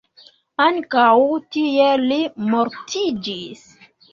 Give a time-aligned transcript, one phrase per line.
[0.63, 1.11] Ankaŭ
[1.57, 2.19] tie li
[2.49, 3.65] mortiĝis.